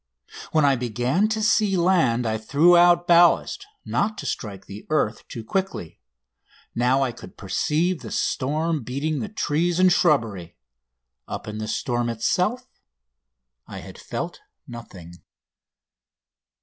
[0.51, 5.27] When I began to see land I threw out ballast, not to strike the earth
[5.27, 5.99] too quickly.
[6.73, 10.57] Now I could perceive the storm beating the trees and shrubbery.
[11.27, 12.67] Up in the storm itself
[13.67, 15.21] I had felt nothing.